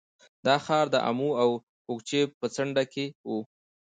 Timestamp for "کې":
2.93-3.05